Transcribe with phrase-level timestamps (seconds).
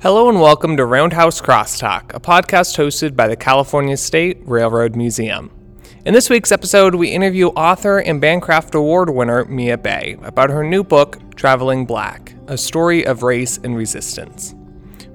[0.00, 5.50] Hello and welcome to Roundhouse Crosstalk, a podcast hosted by the California State Railroad Museum.
[6.04, 10.62] In this week's episode, we interview author and Bancroft Award winner Mia Bay about her
[10.62, 14.54] new book, Traveling Black A Story of Race and Resistance.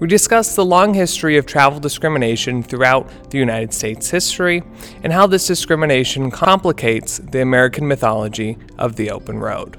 [0.02, 4.64] We discuss the long history of travel discrimination throughout the United States history
[5.02, 9.78] and how this discrimination complicates the American mythology of the open road.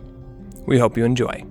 [0.66, 1.44] We hope you enjoy.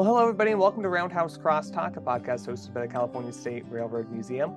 [0.00, 3.66] Well, hello, everybody, and welcome to Roundhouse Crosstalk, a podcast hosted by the California State
[3.68, 4.54] Railroad Museum.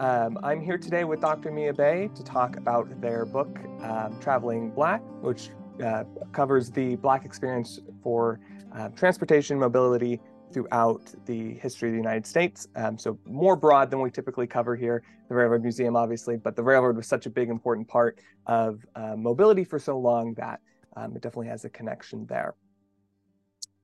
[0.00, 1.52] Um, I'm here today with Dr.
[1.52, 5.50] Mia Bay to talk about their book, um, Traveling Black, which
[5.84, 8.40] uh, covers the Black experience for
[8.74, 10.22] uh, transportation mobility
[10.54, 12.66] throughout the history of the United States.
[12.74, 16.62] Um, so, more broad than we typically cover here, the Railroad Museum, obviously, but the
[16.62, 20.60] railroad was such a big, important part of uh, mobility for so long that
[20.96, 22.54] um, it definitely has a connection there.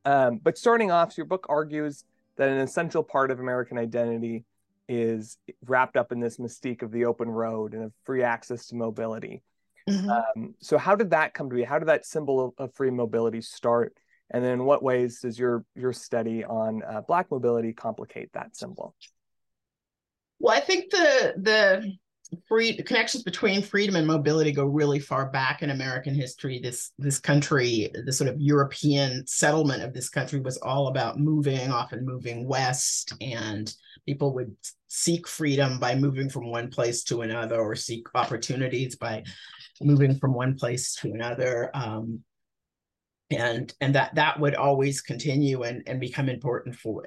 [0.04, 2.04] Um, but starting off, your book argues
[2.36, 4.44] that an essential part of American identity
[4.88, 8.74] is wrapped up in this mystique of the open road and of free access to
[8.74, 9.42] mobility.
[9.88, 10.10] Mm-hmm.
[10.10, 11.62] Um, so, how did that come to be?
[11.62, 13.94] How did that symbol of, of, free mobility start?
[14.30, 18.56] And then, in what ways does your your study on uh, Black mobility complicate that
[18.56, 18.94] symbol?
[20.38, 21.92] Well, I think the the
[22.48, 26.58] free connections between freedom and mobility go really far back in American history.
[26.58, 31.70] This this country, the sort of European settlement of this country was all about moving,
[31.70, 33.72] often moving west, and
[34.06, 34.54] people would
[34.88, 39.22] seek freedom by moving from one place to another, or seek opportunities by
[39.80, 41.70] moving from one place to another.
[41.74, 42.20] Um,
[43.30, 47.06] and and that that would always continue and and become important for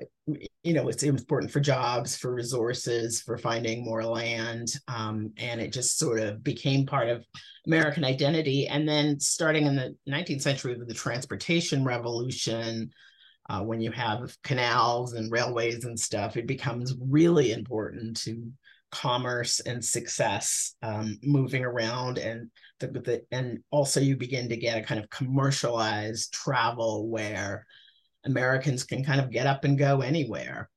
[0.64, 5.72] you know it's important for jobs for resources for finding more land um, and it
[5.72, 7.24] just sort of became part of
[7.68, 8.68] american identity.
[8.68, 12.90] And then starting in the 19th century with the transportation revolution
[13.50, 18.52] uh, when you have canals and railways and stuff it becomes really important to
[18.92, 22.50] commerce and success um, moving around and
[22.80, 27.66] the, the, and also you begin to get a kind of commercialized travel where
[28.26, 30.70] Americans can kind of get up and go anywhere.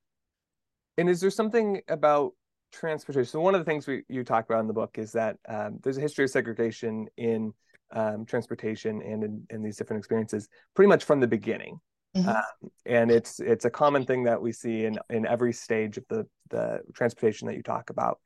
[0.99, 2.33] And is there something about
[2.73, 3.27] transportation?
[3.27, 5.79] So one of the things we you talk about in the book is that um,
[5.83, 7.53] there's a history of segregation in
[7.93, 11.81] um, transportation and in, in, these different experiences pretty much from the beginning.
[12.17, 12.29] Mm-hmm.
[12.29, 16.05] Um, and it's it's a common thing that we see in in every stage of
[16.09, 18.19] the the transportation that you talk about.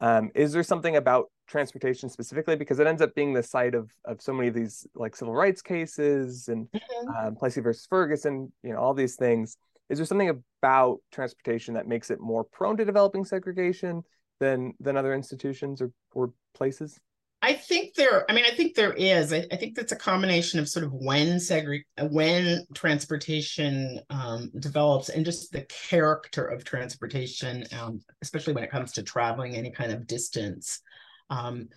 [0.00, 3.90] Um, is there something about transportation specifically because it ends up being the site of
[4.04, 7.26] of so many of these like civil rights cases and mm-hmm.
[7.26, 9.56] um, Plessy versus Ferguson, you know, all these things.
[9.88, 14.02] Is there something about transportation that makes it more prone to developing segregation
[14.40, 16.98] than than other institutions or or places?
[17.42, 18.30] I think there.
[18.30, 19.32] I mean, I think there is.
[19.32, 25.08] I, I think that's a combination of sort of when segre- when transportation um, develops
[25.08, 29.90] and just the character of transportation, um, especially when it comes to traveling any kind
[29.90, 30.82] of distance.
[31.30, 31.68] Um,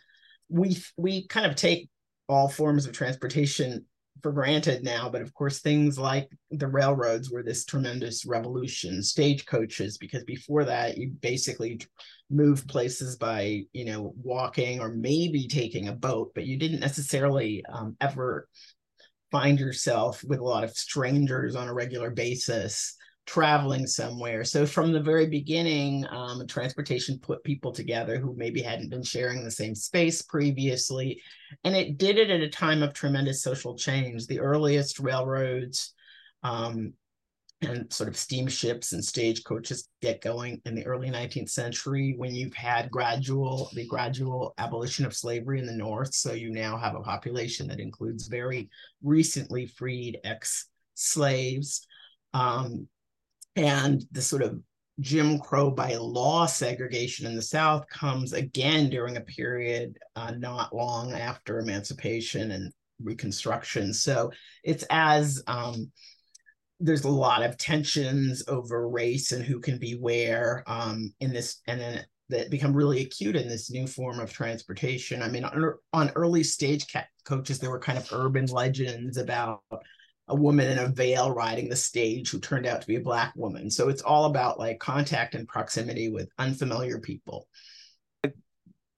[0.50, 1.90] we we kind of take
[2.28, 3.86] all forms of transportation
[4.24, 9.98] for granted now, but of course, things like the railroads were this tremendous revolution, stagecoaches,
[9.98, 11.80] because before that, you basically
[12.32, 17.64] move places by, you know, walking or maybe taking a boat, but you didn't necessarily
[17.72, 18.48] um, ever
[19.30, 22.96] find yourself with a lot of strangers on a regular basis
[23.26, 24.44] traveling somewhere.
[24.44, 29.44] So from the very beginning, um, transportation put people together who maybe hadn't been sharing
[29.44, 31.22] the same space previously,
[31.64, 34.28] and it did it at a time of tremendous social change.
[34.28, 35.94] The earliest railroads
[36.44, 36.94] um,
[37.62, 42.54] and sort of steamships and stagecoaches get going in the early 19th century when you've
[42.54, 47.02] had gradual the gradual abolition of slavery in the north so you now have a
[47.02, 48.70] population that includes very
[49.02, 51.88] recently freed ex-slaves
[52.34, 52.88] um,
[53.56, 54.60] and the sort of
[55.00, 60.76] Jim Crow by law segregation in the South comes again during a period uh, not
[60.76, 63.94] long after emancipation and Reconstruction.
[63.94, 64.32] So
[64.64, 65.92] it's as um,
[66.80, 71.62] there's a lot of tensions over race and who can be where um, in this,
[71.68, 75.22] and then that become really acute in this new form of transportation.
[75.22, 76.86] I mean, on, on early stage
[77.26, 79.64] coaches, there were kind of urban legends about
[80.34, 83.32] a woman in a veil riding the stage who turned out to be a black
[83.36, 83.70] woman.
[83.70, 87.48] So it's all about like contact and proximity with unfamiliar people.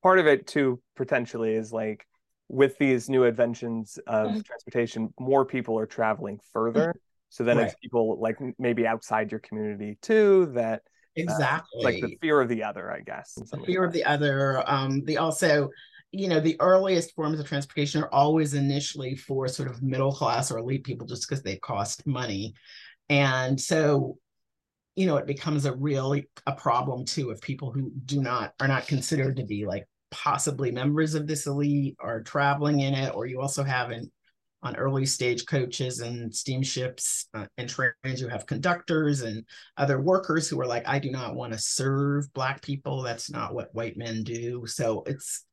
[0.02, 2.08] Part of it too potentially is like
[2.48, 4.40] with these new inventions of mm-hmm.
[4.42, 6.88] transportation, more people are traveling further.
[6.88, 7.00] Mm-hmm.
[7.30, 7.66] So then right.
[7.68, 10.84] it's people like maybe outside your community too that
[11.18, 13.34] exactly uh, like the fear of the other, I guess.
[13.36, 14.64] The fear of the other.
[14.66, 15.70] Um, the also
[16.12, 20.52] you know the earliest forms of transportation are always initially for sort of middle class
[20.52, 22.54] or elite people just because they cost money.
[23.10, 24.18] And so
[24.96, 28.68] you know it becomes a really a problem too if people who do not are
[28.68, 33.26] not considered to be like possibly members of this elite are traveling in it or
[33.26, 34.10] you also have an
[34.64, 39.44] on early stage coaches and steamships uh, and trains you have conductors and
[39.78, 43.02] other workers who are like i do not want to serve black people.
[43.02, 44.66] That's not what white men do.
[44.66, 45.46] So it's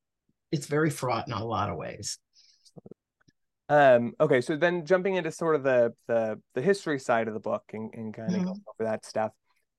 [0.52, 2.18] it's very fraught in a lot of ways
[3.68, 7.40] um okay so then jumping into sort of the the the history side of the
[7.40, 8.44] book and, and kind of mm-hmm.
[8.44, 9.32] going over that stuff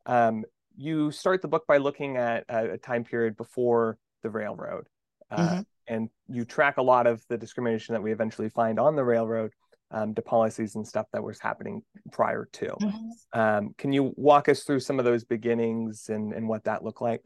[0.05, 0.43] um
[0.75, 4.87] you start the book by looking at a, a time period before the railroad
[5.31, 8.95] uh, mm-hmm and you track a lot of the discrimination that we eventually find on
[8.95, 9.51] the railroad
[9.91, 11.81] um, to policies and stuff that was happening
[12.11, 12.67] prior to.
[12.67, 13.39] Mm-hmm.
[13.39, 17.01] Um, can you walk us through some of those beginnings and, and what that looked
[17.01, 17.21] like?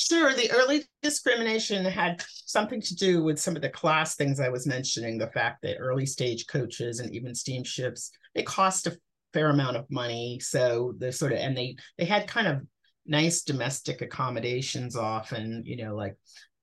[0.00, 0.32] Sure.
[0.32, 4.64] The early discrimination had something to do with some of the class things I was
[4.64, 8.96] mentioning, the fact that early stage coaches and even steamships, they cost a
[9.32, 10.38] fair amount of money.
[10.38, 12.60] So the sort of, and they, they had kind of
[13.06, 16.16] nice domestic accommodations often, you know, like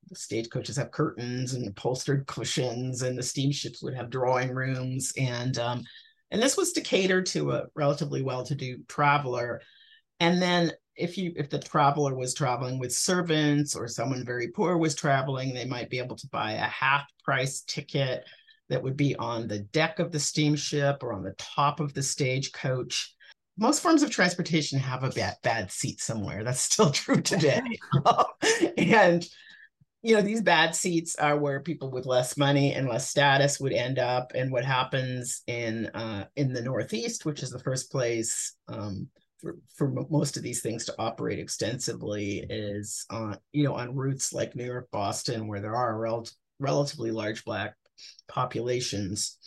[0.08, 5.12] the stagecoaches have curtains and upholstered cushions, and the steamships would have drawing rooms.
[5.18, 5.84] And um,
[6.30, 9.60] and this was to cater to a relatively well-to-do traveler.
[10.20, 14.76] And then if you if the traveler was traveling with servants or someone very poor
[14.76, 18.24] was traveling, they might be able to buy a half price ticket
[18.68, 22.02] that would be on the deck of the steamship or on the top of the
[22.02, 23.14] stagecoach
[23.58, 26.44] most forms of transportation have a bad, bad seat somewhere.
[26.44, 27.62] That's still true today.
[28.76, 29.26] and
[30.02, 33.72] you know these bad seats are where people with less money and less status would
[33.72, 38.54] end up and what happens in uh, in the northeast which is the first place
[38.68, 39.08] um,
[39.40, 44.32] for, for most of these things to operate extensively is on you know on routes
[44.32, 46.26] like new york boston where there are rel-
[46.58, 47.74] relatively large black
[48.28, 49.38] populations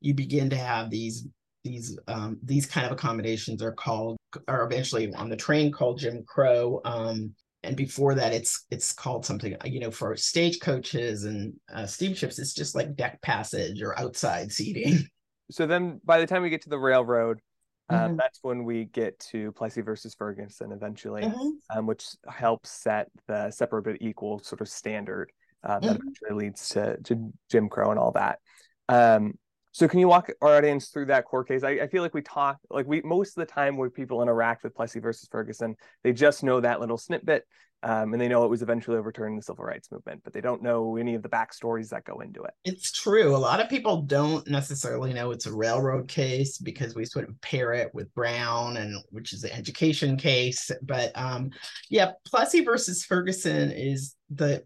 [0.00, 1.26] you begin to have these
[1.64, 4.16] these um, these kind of accommodations are called
[4.46, 7.34] are eventually on the train called jim crow um,
[7.66, 12.54] and before that it's it's called something you know for stagecoaches and uh, steamships it's
[12.54, 15.06] just like deck passage or outside seating.
[15.48, 17.40] So then by the time we get to the railroad
[17.88, 18.16] um, mm-hmm.
[18.16, 21.78] that's when we get to Plessy versus Ferguson eventually, mm-hmm.
[21.78, 25.30] um, which helps set the separate but equal sort of standard
[25.62, 25.96] uh, that mm-hmm.
[26.02, 28.40] eventually leads to, to Jim Crow and all that.
[28.88, 29.34] Um,
[29.76, 31.62] so can you walk our audience through that court case?
[31.62, 34.64] I, I, feel like we talk like we most of the time when people interact
[34.64, 37.44] with Plessy versus Ferguson, they just know that little snippet
[37.82, 40.40] um, and they know it was eventually overturned in the civil rights movement, but they
[40.40, 42.54] don't know any of the backstories that go into it.
[42.64, 43.36] It's true.
[43.36, 47.38] A lot of people don't necessarily know it's a railroad case because we sort of
[47.42, 50.70] pair it with Brown and which is an education case.
[50.80, 51.50] But um,
[51.90, 54.64] yeah, Plessy versus Ferguson is the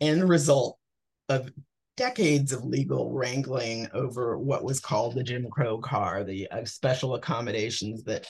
[0.00, 0.78] end result
[1.28, 1.50] of
[1.98, 7.16] decades of legal wrangling over what was called the Jim Crow car, the uh, special
[7.16, 8.24] accommodations that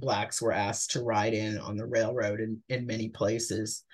[0.00, 3.84] blacks were asked to ride in on the railroad in, in many places.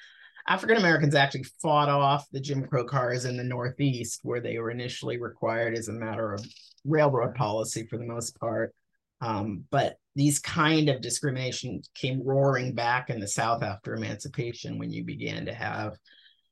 [0.49, 4.71] African Americans actually fought off the Jim Crow cars in the Northeast, where they were
[4.71, 6.45] initially required as a matter of
[6.87, 8.75] railroad policy for the most part.
[9.21, 14.91] Um, but these kind of discrimination came roaring back in the South after emancipation when
[14.91, 15.99] you began to have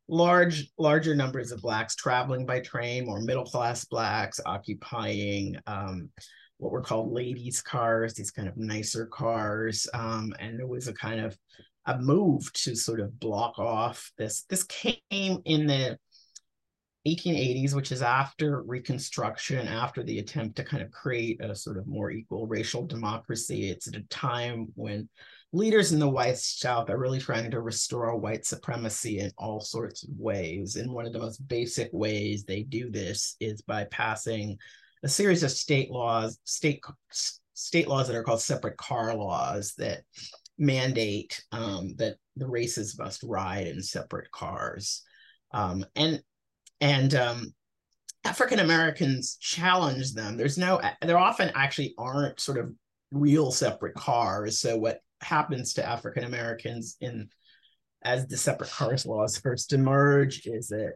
[0.08, 6.08] large larger numbers of blacks traveling by train or middle class blacks occupying um,
[6.58, 10.92] what were called ladies cars these kind of nicer cars um, and there was a
[10.92, 11.36] kind of
[11.86, 15.98] a move to sort of block off this this came in the
[17.06, 21.86] 1880s which is after reconstruction after the attempt to kind of create a sort of
[21.86, 23.70] more equal racial democracy.
[23.70, 25.08] It's at a time when
[25.56, 30.02] leaders in the white South are really trying to restore white supremacy in all sorts
[30.02, 30.76] of ways.
[30.76, 34.58] And one of the most basic ways they do this is by passing
[35.02, 36.82] a series of state laws, state
[37.54, 40.02] state laws that are called separate car laws that
[40.58, 45.02] mandate um, that the races must ride in separate cars.
[45.52, 46.20] Um, and
[46.82, 47.54] and um,
[48.24, 50.36] African Americans challenge them.
[50.36, 52.72] There's no, there often actually aren't sort of
[53.10, 54.58] real separate cars.
[54.58, 57.28] So what happens to African Americans in
[58.02, 60.94] as the separate cars laws first emerge is that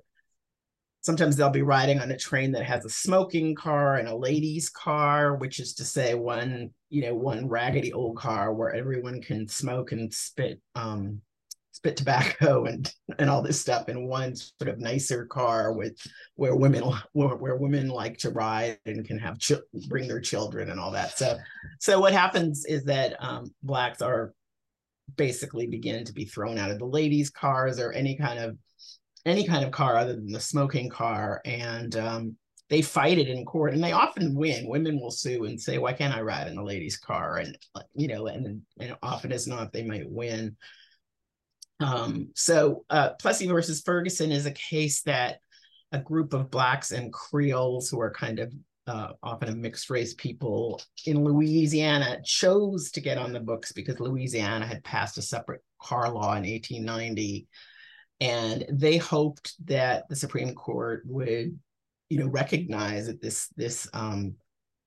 [1.00, 4.68] sometimes they'll be riding on a train that has a smoking car and a ladies
[4.68, 9.48] car which is to say one you know one raggedy old car where everyone can
[9.48, 11.20] smoke and spit um
[11.80, 15.96] spit tobacco and and all this stuff in one sort of nicer car with
[16.36, 19.52] where women where, where women like to ride and can have ch-
[19.88, 21.36] bring their children and all that so
[21.78, 24.32] so what happens is that um, blacks are
[25.16, 28.56] basically begin to be thrown out of the ladies cars or any kind of
[29.26, 32.36] any kind of car other than the smoking car, and um,
[32.68, 34.68] they fight it in court, and they often win.
[34.68, 37.56] Women will sue and say, "Why can't I ride in a lady's car?" And
[37.94, 40.56] you know, and, and often as not, they might win.
[41.80, 45.38] Um, so uh, Plessy versus Ferguson is a case that
[45.92, 48.52] a group of blacks and Creoles who are kind of
[48.86, 54.00] uh, often a mixed race people in Louisiana chose to get on the books because
[54.00, 57.46] Louisiana had passed a separate car law in 1890.
[58.20, 61.58] And they hoped that the Supreme Court would,
[62.10, 64.34] you know, recognize that this this um,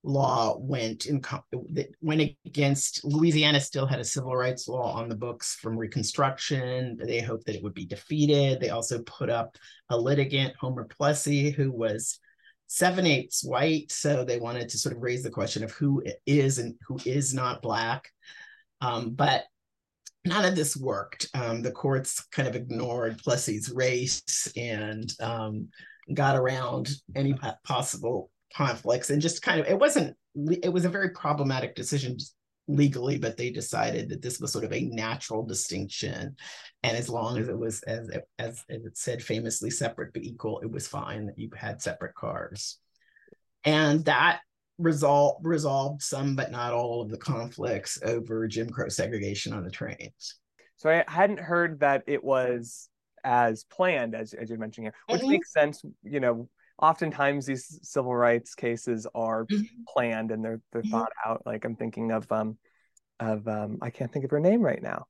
[0.03, 1.21] law went in
[2.01, 6.97] went against Louisiana still had a civil rights law on the books from Reconstruction.
[7.01, 8.59] They hoped that it would be defeated.
[8.59, 9.57] They also put up
[9.89, 12.19] a litigant, Homer Plessy, who was
[12.67, 13.91] seven eighths white.
[13.91, 17.33] So they wanted to sort of raise the question of who is and who is
[17.33, 18.09] not black.
[18.81, 19.45] Um, but
[20.25, 21.27] none of this worked.
[21.33, 25.69] Um, the courts kind of ignored Plessy's race and um,
[26.13, 30.15] got around any possible conflicts and just kind of it wasn't
[30.61, 32.17] it was a very problematic decision
[32.67, 36.35] legally but they decided that this was sort of a natural distinction.
[36.81, 40.59] And as long as it was as as, as it said famously separate but equal
[40.59, 42.79] it was fine that you had separate cars.
[43.65, 44.41] And that
[44.77, 49.71] result resolved some but not all of the conflicts over jim crow segregation on the
[49.71, 50.39] trains.
[50.77, 52.89] So i hadn't heard that it was
[53.25, 55.31] as planned as, as you're mentioning here which mm-hmm.
[55.31, 56.49] makes sense you know
[56.81, 59.63] oftentimes these civil rights cases are mm-hmm.
[59.87, 60.91] planned and they're they're mm-hmm.
[60.91, 61.43] thought out.
[61.45, 62.57] Like I'm thinking of um
[63.19, 65.05] of um I can't think of her name right now.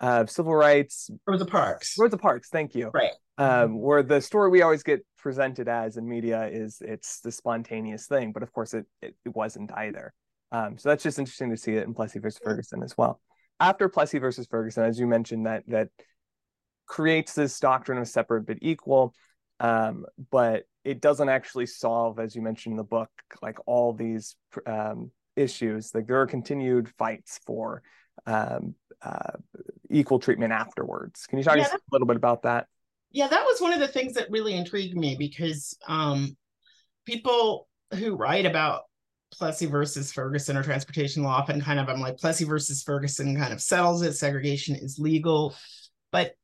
[0.00, 1.96] Uh, civil rights Rosa Parks.
[1.98, 2.90] Rosa Parks, thank you.
[2.94, 3.12] Right.
[3.36, 8.06] Um, where the story we always get presented as in media is it's the spontaneous
[8.06, 10.12] thing, but of course it it, it wasn't either.
[10.50, 13.20] Um, so that's just interesting to see it in Plessy versus Ferguson as well.
[13.60, 15.88] After Plessy versus Ferguson, as you mentioned, that that
[16.86, 19.14] creates this doctrine of separate but equal,
[19.60, 23.10] um, but it doesn't actually solve, as you mentioned in the book,
[23.42, 24.36] like all these
[24.66, 25.94] um, issues.
[25.94, 27.82] Like there are continued fights for
[28.26, 29.32] um, uh,
[29.90, 31.26] equal treatment afterwards.
[31.26, 32.66] Can you talk yeah, us a little bit about that?
[33.10, 36.36] Yeah, that was one of the things that really intrigued me because um,
[37.06, 38.82] people who write about
[39.32, 43.52] Plessy versus Ferguson or transportation law often kind of I'm like Plessy versus Ferguson kind
[43.52, 44.14] of settles it.
[44.14, 45.54] Segregation is legal,
[46.12, 46.34] but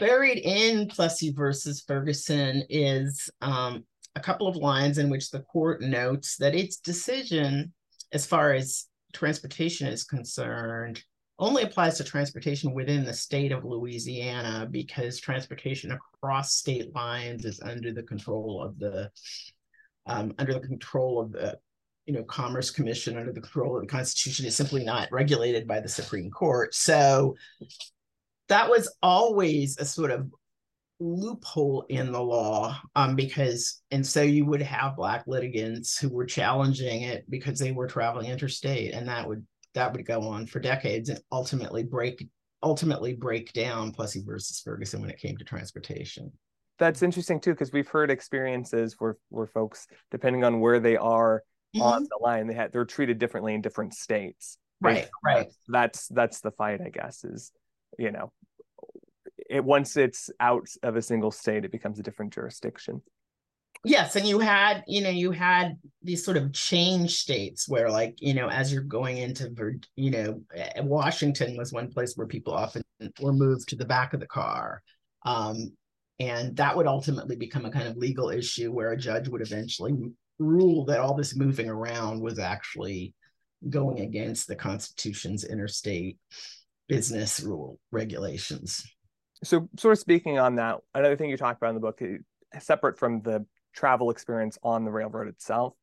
[0.00, 5.80] buried in Plessy versus Ferguson is um, a couple of lines in which the court
[5.80, 7.72] notes that its decision,
[8.12, 11.02] as far as transportation is concerned,
[11.38, 17.60] only applies to transportation within the state of Louisiana because transportation across state lines is
[17.60, 19.10] under the control of the
[20.06, 21.58] um, under the control of the
[22.06, 25.80] you know Commerce Commission under the control of the Constitution is simply not regulated by
[25.80, 26.72] the Supreme Court.
[26.74, 27.34] So
[28.48, 30.30] that was always a sort of
[31.00, 36.24] loophole in the law um, because and so you would have black litigants who were
[36.24, 40.60] challenging it because they were traveling interstate and that would that would go on for
[40.60, 42.26] decades and ultimately break
[42.62, 46.32] ultimately break down Plessy versus Ferguson when it came to transportation.
[46.78, 51.42] That's interesting too because we've heard experiences where where folks depending on where they are
[51.74, 51.82] mm-hmm.
[51.82, 54.58] on the line they had they're treated differently in different states.
[54.80, 55.48] Right, right.
[55.68, 57.52] That's that's the fight I guess is
[57.98, 58.32] you know
[59.48, 63.02] it once it's out of a single state, it becomes a different jurisdiction.
[63.84, 68.14] Yes, and you had, you know, you had these sort of change states where, like,
[68.18, 69.52] you know, as you're going into,
[69.96, 72.82] you know, eh, Washington was one place where people often
[73.20, 74.82] were moved to the back of the car,
[75.26, 75.70] um,
[76.18, 79.92] and that would ultimately become a kind of legal issue where a judge would eventually
[80.38, 83.12] rule that all this moving around was actually
[83.68, 86.16] going against the Constitution's interstate
[86.88, 88.84] business rule regulations
[89.42, 92.00] so sort of speaking on that another thing you talk about in the book
[92.58, 95.74] separate from the travel experience on the railroad itself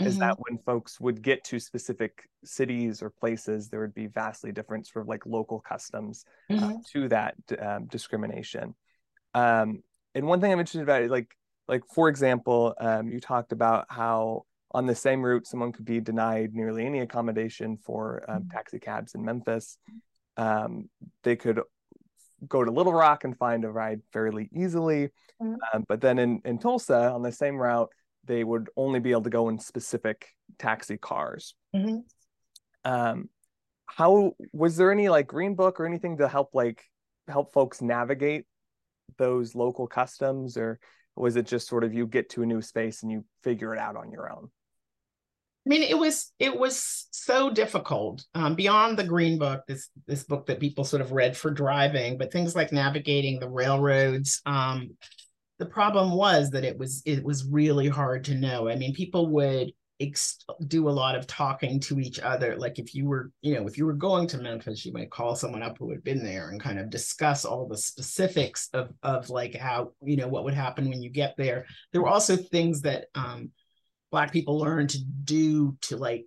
[0.00, 0.08] mm-hmm.
[0.08, 4.52] is that when folks would get to specific cities or places there would be vastly
[4.52, 6.64] different sort of like local customs uh, mm-hmm.
[6.64, 8.74] uh, to that um, discrimination
[9.34, 9.82] um,
[10.14, 11.34] and one thing i'm interested about is like
[11.68, 16.00] like for example um, you talked about how on the same route someone could be
[16.00, 18.50] denied nearly any accommodation for um, mm-hmm.
[18.50, 19.78] taxi cabs in memphis
[20.40, 20.88] um,
[21.22, 21.60] they could
[22.48, 25.10] go to Little Rock and find a ride fairly easily.
[25.42, 25.54] Mm-hmm.
[25.74, 27.90] Um, but then in, in Tulsa, on the same route,
[28.24, 30.28] they would only be able to go in specific
[30.58, 31.54] taxi cars.
[31.76, 31.98] Mm-hmm.
[32.90, 33.28] Um,
[33.84, 36.84] how was there any like green book or anything to help like
[37.28, 38.46] help folks navigate
[39.18, 40.78] those local customs, or
[41.16, 43.78] was it just sort of you get to a new space and you figure it
[43.78, 44.50] out on your own?
[45.66, 50.24] I mean, it was it was so difficult um, beyond the Green Book, this this
[50.24, 54.40] book that people sort of read for driving, but things like navigating the railroads.
[54.46, 54.96] Um,
[55.58, 58.68] the problem was that it was it was really hard to know.
[58.68, 62.56] I mean, people would ex- do a lot of talking to each other.
[62.56, 65.36] Like if you were, you know, if you were going to Memphis, you might call
[65.36, 69.28] someone up who had been there and kind of discuss all the specifics of of
[69.28, 71.66] like how you know what would happen when you get there.
[71.92, 73.50] There were also things that um,
[74.10, 76.26] Black people learned to do to like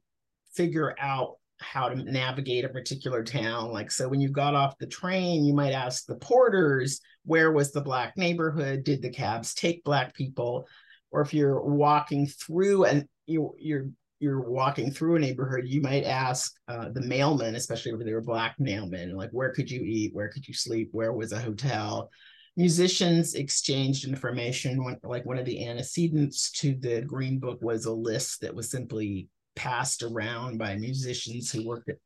[0.56, 3.72] figure out how to navigate a particular town.
[3.72, 7.72] Like, so when you got off the train, you might ask the porters, where was
[7.72, 8.84] the Black neighborhood?
[8.84, 10.68] Did the cabs take Black people?
[11.12, 13.88] Or if you're walking through and you, you're
[14.20, 18.22] you're walking through a neighborhood, you might ask uh, the mailman, especially if they were
[18.22, 22.10] black mailmen, like where could you eat, where could you sleep, where was a hotel.
[22.56, 24.84] Musicians exchanged information.
[24.84, 28.70] When, like one of the antecedents to the Green Book was a list that was
[28.70, 31.98] simply passed around by musicians who worked at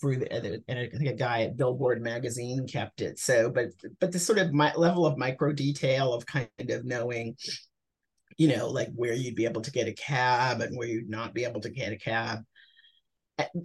[0.00, 3.18] through the and I think a guy at Billboard magazine kept it.
[3.18, 3.66] So, but
[4.00, 7.36] but the sort of my level of micro detail of kind of knowing,
[8.36, 11.34] you know, like where you'd be able to get a cab and where you'd not
[11.34, 12.40] be able to get a cab,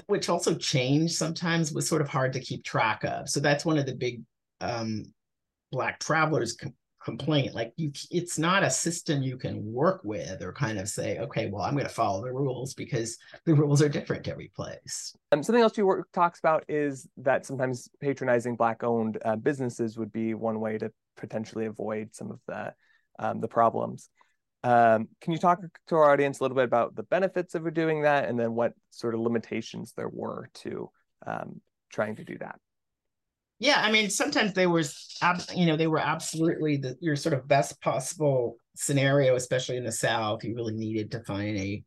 [0.07, 3.29] which also changed sometimes was sort of hard to keep track of.
[3.29, 4.21] So that's one of the big
[4.61, 5.05] um,
[5.71, 6.57] black travelers
[7.03, 11.17] complaint like you it's not a system you can work with or kind of say
[11.17, 15.15] okay well i'm going to follow the rules because the rules are different every place.
[15.31, 19.97] Um, something else you work talks about is that sometimes patronizing black owned uh, businesses
[19.97, 22.73] would be one way to potentially avoid some of the
[23.17, 24.09] um, the problems.
[24.63, 28.03] Um, can you talk to our audience a little bit about the benefits of doing
[28.03, 30.89] that and then what sort of limitations there were to
[31.25, 32.59] um, trying to do that
[33.59, 34.83] yeah i mean sometimes they were
[35.55, 39.91] you know they were absolutely the your sort of best possible scenario especially in the
[39.91, 40.43] south.
[40.43, 41.83] You really needed to find a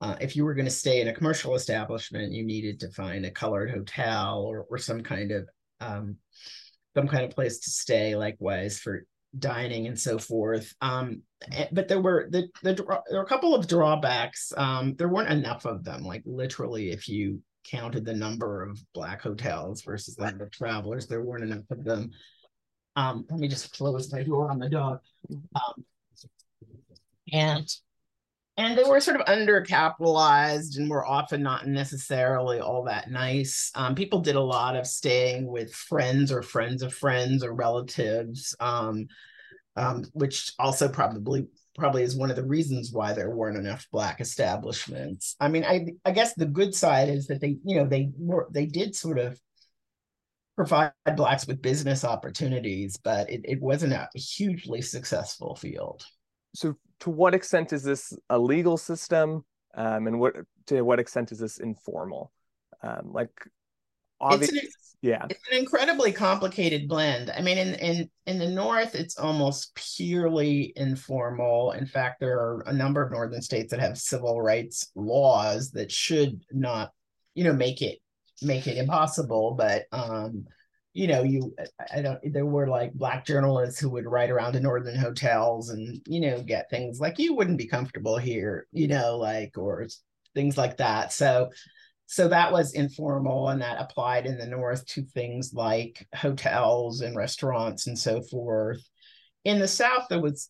[0.00, 3.24] uh, if you were going to stay in a commercial establishment you needed to find
[3.24, 5.48] a colored hotel or, or some kind of
[5.80, 6.16] um,
[6.96, 9.04] some kind of place to stay likewise for
[9.38, 10.74] dining and so forth.
[10.80, 14.52] Um, eh, but there were the, the there were a couple of drawbacks.
[14.56, 19.22] Um, there weren't enough of them like literally if you counted the number of black
[19.22, 21.06] hotels versus the number of travelers.
[21.06, 22.10] There weren't enough of them.
[22.96, 25.00] Um, let me just close my door on the dog.
[25.30, 25.84] Um,
[27.32, 27.68] and
[28.56, 33.70] and they were sort of undercapitalized and were often not necessarily all that nice.
[33.76, 38.56] Um, people did a lot of staying with friends or friends of friends or relatives,
[38.58, 39.06] um,
[39.76, 41.46] um, which also probably
[41.78, 45.36] probably is one of the reasons why there weren't enough black establishments.
[45.40, 48.48] I mean, I I guess the good side is that they, you know, they were
[48.50, 49.40] they did sort of
[50.56, 56.04] provide blacks with business opportunities, but it, it wasn't a hugely successful field.
[56.54, 59.44] So to what extent is this a legal system?
[59.76, 60.34] Um, and what
[60.66, 62.32] to what extent is this informal?
[62.82, 63.30] Um, like
[64.20, 64.68] obviously
[65.02, 65.26] yeah.
[65.30, 67.30] it's an incredibly complicated blend.
[67.30, 71.72] I mean in in in the north it's almost purely informal.
[71.72, 75.92] In fact there are a number of northern states that have civil rights laws that
[75.92, 76.92] should not
[77.34, 77.98] you know make it
[78.40, 80.46] make it impossible but um
[80.92, 81.54] you know you
[81.92, 86.00] i don't there were like black journalists who would write around to northern hotels and
[86.06, 89.84] you know get things like you wouldn't be comfortable here you know like or
[90.38, 91.12] things like that.
[91.12, 91.50] So
[92.10, 97.14] so that was informal and that applied in the north to things like hotels and
[97.14, 98.80] restaurants and so forth.
[99.44, 100.48] In the south there was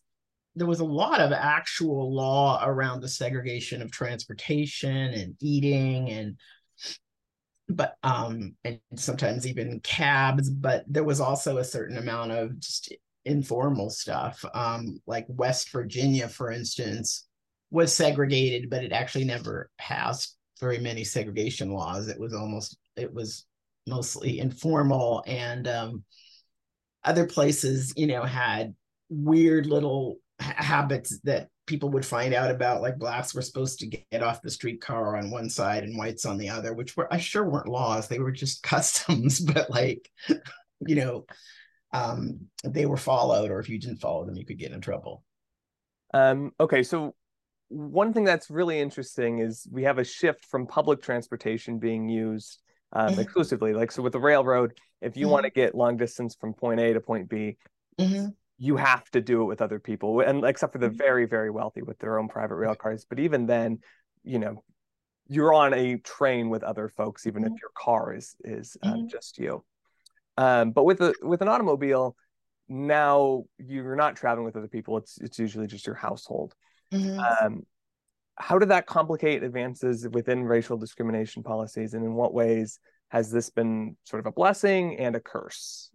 [0.55, 6.37] there was a lot of actual law around the segregation of transportation and eating and
[7.67, 12.93] but um and sometimes even cabs but there was also a certain amount of just
[13.25, 14.45] informal stuff.
[14.53, 17.27] Um like west virginia for instance
[17.69, 22.07] was segregated but it actually never passed very many segregation laws.
[22.07, 23.45] It was almost it was
[23.87, 26.03] mostly informal, and um,
[27.03, 28.75] other places, you know, had
[29.09, 34.23] weird little habits that people would find out about like blacks were supposed to get
[34.23, 37.47] off the streetcar on one side and whites on the other which were i sure
[37.47, 40.09] weren't laws they were just customs but like
[40.87, 41.25] you know
[41.93, 45.23] um they were followed or if you didn't follow them you could get in trouble
[46.13, 47.13] um okay so
[47.69, 52.59] one thing that's really interesting is we have a shift from public transportation being used
[52.93, 53.21] um, mm-hmm.
[53.21, 53.73] exclusively.
[53.73, 55.33] Like so, with the railroad, if you mm-hmm.
[55.33, 57.57] want to get long distance from point A to point B,
[57.99, 58.27] mm-hmm.
[58.57, 60.97] you have to do it with other people, and except for the mm-hmm.
[60.97, 63.05] very very wealthy with their own private rail cars.
[63.07, 63.79] But even then,
[64.23, 64.63] you know,
[65.27, 67.57] you're on a train with other folks, even if mm-hmm.
[67.61, 69.63] your car is is uh, just you.
[70.37, 72.15] Um, but with a with an automobile,
[72.67, 74.97] now you're not traveling with other people.
[74.97, 76.55] It's it's usually just your household.
[76.91, 77.19] Mm-hmm.
[77.19, 77.65] Um,
[78.35, 83.49] how did that complicate advances within racial discrimination policies, and in what ways has this
[83.49, 85.91] been sort of a blessing and a curse?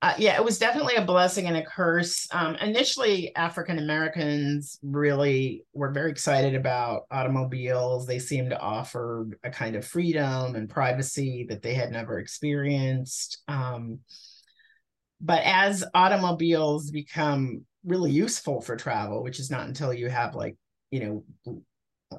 [0.00, 2.26] Uh, yeah, it was definitely a blessing and a curse.
[2.32, 8.04] Um, initially, African Americans really were very excited about automobiles.
[8.04, 13.42] They seemed to offer a kind of freedom and privacy that they had never experienced.
[13.46, 14.00] Um,
[15.20, 20.56] but as automobiles become really useful for travel, which is not until you have like,
[20.90, 21.00] you
[21.46, 21.54] know,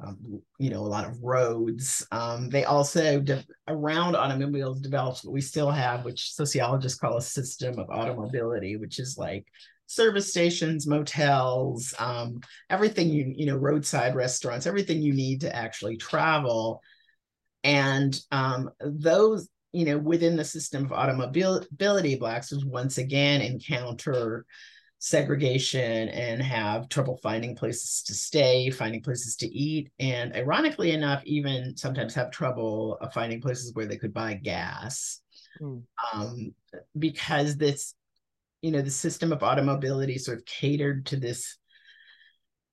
[0.02, 2.06] um, you know, a lot of roads.
[2.12, 7.21] Um, they also de- around automobiles developed what we still have, which sociologists call a
[7.21, 9.45] system of automobility, which is like
[9.86, 15.97] service stations, motels, um, everything you you know, roadside restaurants, everything you need to actually
[15.97, 16.82] travel.
[17.63, 24.45] And um, those, you know, within the system of automobility, blacks was once again encounter
[25.06, 31.22] segregation and have trouble finding places to stay, finding places to eat, and ironically enough,
[31.26, 35.20] even sometimes have trouble finding places where they could buy gas.
[35.62, 35.84] Mm.
[36.13, 36.56] Um,
[36.98, 37.96] because this,
[38.62, 41.58] you know, the system of automobility sort of catered to this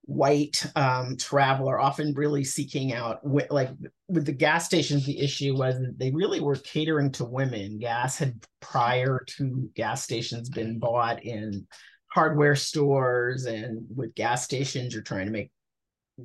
[0.02, 3.18] white um, traveler, often really seeking out,
[3.50, 3.70] like
[4.08, 7.80] with the gas stations, the issue was that they really were catering to women.
[7.80, 11.66] Gas had prior to gas stations been bought in
[12.12, 15.50] hardware stores and with gas stations, you're trying to make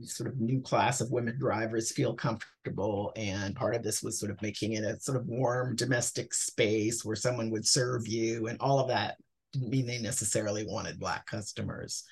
[0.04, 3.14] sort of new class of women drivers feel comfortable.
[3.16, 7.06] And part of this was sort of making it a sort of warm domestic space
[7.06, 9.16] where someone would serve you and all of that
[9.54, 12.04] didn't mean they necessarily wanted black customers.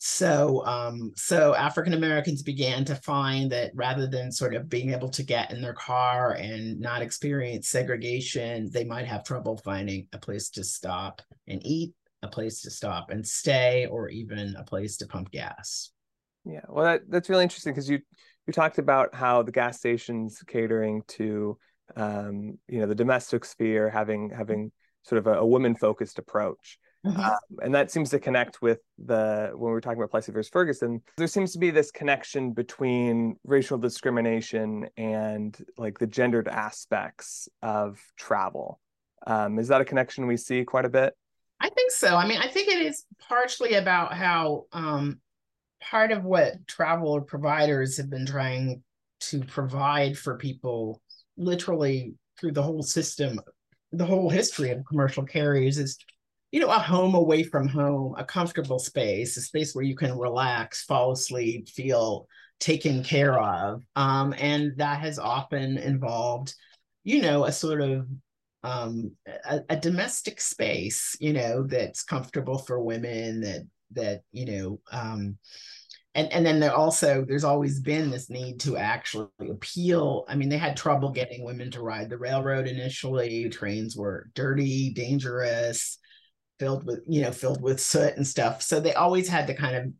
[0.00, 5.08] So, um, so African Americans began to find that rather than sort of being able
[5.10, 10.18] to get in their car and not experience segregation, they might have trouble finding a
[10.18, 14.96] place to stop and eat a place to stop and stay or even a place
[14.98, 15.90] to pump gas.
[16.44, 18.00] Yeah, well, that, that's really interesting because you
[18.46, 21.58] you talked about how the gas stations catering to
[21.96, 26.78] um, you know the domestic sphere having having sort of a, a woman focused approach.
[27.06, 27.20] Mm-hmm.
[27.20, 30.50] Um, and that seems to connect with the when we are talking about Plessy versus
[30.50, 31.02] Ferguson.
[31.16, 38.00] There seems to be this connection between racial discrimination and like the gendered aspects of
[38.16, 38.80] travel.
[39.26, 41.14] Um, is that a connection we see quite a bit?
[41.60, 42.16] I think so.
[42.16, 45.20] I mean, I think it is partially about how um,
[45.80, 48.82] part of what travel providers have been trying
[49.20, 51.02] to provide for people
[51.36, 53.40] literally through the whole system,
[53.92, 55.98] the whole history of commercial carriers is,
[56.52, 60.16] you know, a home away from home, a comfortable space, a space where you can
[60.16, 62.28] relax, fall asleep, feel
[62.60, 63.82] taken care of.
[63.96, 66.54] Um, and that has often involved,
[67.04, 68.06] you know, a sort of
[68.62, 74.80] um, a, a, domestic space, you know, that's comfortable for women that that you know,
[74.90, 75.38] um,
[76.14, 80.24] and and then there also there's always been this need to actually appeal.
[80.28, 83.48] I mean, they had trouble getting women to ride the railroad initially.
[83.48, 85.98] Trains were dirty, dangerous,
[86.58, 88.62] filled with you know filled with soot and stuff.
[88.62, 89.92] So they always had to kind of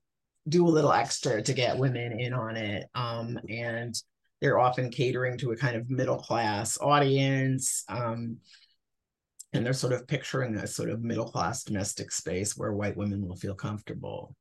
[0.48, 2.86] do a little extra to get women in on it.
[2.94, 3.94] Um, and
[4.40, 7.84] they're often catering to a kind of middle class audience.
[7.88, 8.38] Um,
[9.52, 13.26] and they're sort of picturing a sort of middle class domestic space where white women
[13.26, 14.34] will feel comfortable.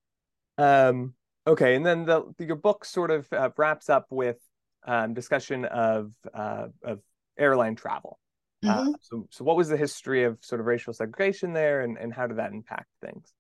[0.58, 1.14] Um,
[1.46, 4.38] okay, and then the, your book sort of uh, wraps up with
[4.86, 7.00] um, discussion of uh, of
[7.38, 8.20] airline travel.
[8.66, 8.90] Uh, mm-hmm.
[8.90, 12.14] Uh, so, so what was the history of sort of racial segregation there, and, and
[12.14, 13.32] how did that impact things?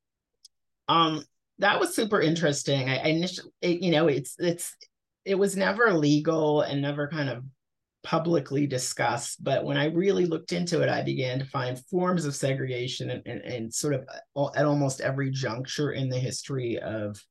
[0.88, 1.24] Um,
[1.60, 2.88] that was super interesting.
[2.88, 4.76] I, I initially, it, you know, it's it's
[5.28, 7.44] it was never legal and never kind of
[8.04, 9.44] publicly discussed.
[9.44, 13.22] But when I really looked into it, I began to find forms of segregation and,
[13.26, 17.22] and, and sort of uh, at almost every juncture in the history of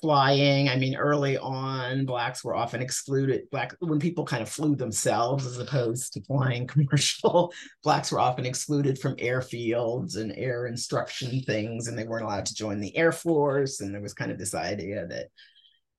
[0.00, 0.68] flying.
[0.68, 3.48] I mean, early on, blacks were often excluded.
[3.50, 8.44] Black when people kind of flew themselves as opposed to flying commercial, blacks were often
[8.44, 13.12] excluded from airfields and air instruction things, and they weren't allowed to join the Air
[13.12, 13.80] Force.
[13.80, 15.28] And there was kind of this idea that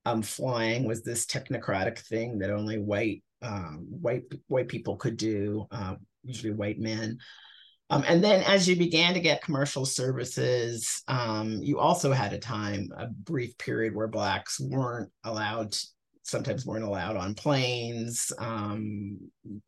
[0.06, 5.66] um, flying was this technocratic thing that only white um, white white people could do,
[5.72, 7.18] uh, usually white men.
[7.90, 12.38] Um, and then as you began to get commercial services, um, you also had a
[12.38, 15.76] time, a brief period where blacks weren't allowed,
[16.22, 18.32] sometimes weren't allowed on planes.
[18.38, 19.18] Um,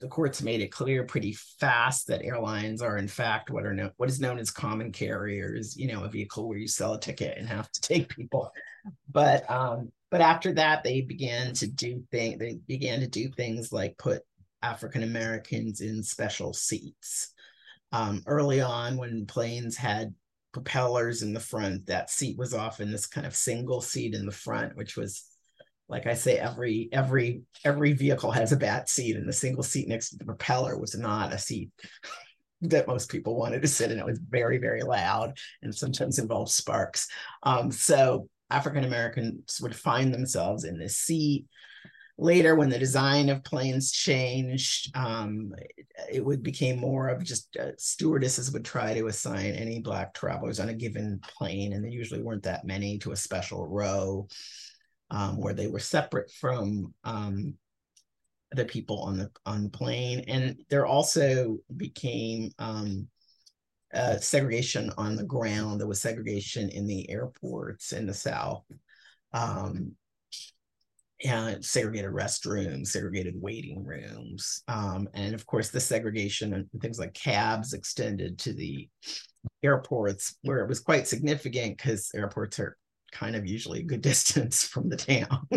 [0.01, 3.91] the courts made it clear pretty fast that airlines are in fact what are no,
[3.99, 7.39] what is known as common carriers, you know, a vehicle where you sell a ticket
[7.39, 8.51] and have to take people.
[9.09, 12.39] But um, but after that, they began to do things.
[12.39, 14.23] They began to do things like put
[14.63, 17.33] African Americans in special seats.
[17.93, 20.15] Um, early on, when planes had
[20.53, 24.33] propellers in the front, that seat was often this kind of single seat in the
[24.33, 25.25] front, which was
[25.89, 29.89] like I say, every every every vehicle has a bat seat, and the single seat
[29.89, 31.71] next to the propeller was not a seat
[32.63, 33.99] that most people wanted to sit in.
[33.99, 37.09] It was very, very loud and sometimes involved sparks.
[37.43, 41.47] Um, so African Americans would find themselves in this seat.
[42.21, 45.53] Later, when the design of planes changed, um,
[46.11, 50.59] it, would became more of just uh, stewardesses would try to assign any black travelers
[50.59, 54.27] on a given plane, and there usually weren't that many to a special row
[55.11, 57.55] um, where they were separate from um,
[58.53, 60.25] the people on the on the plane.
[60.27, 63.09] And there also became um,
[63.95, 65.81] uh, segregation on the ground.
[65.81, 68.65] There was segregation in the airports in the South.
[69.33, 69.93] Um,
[71.25, 74.63] and segregated restrooms, segregated waiting rooms.
[74.69, 78.89] Um, and of course, the segregation and things like cabs extended to the
[79.63, 82.77] airports, where it was quite significant because airports are
[83.11, 85.49] kind of usually a good distance from the town.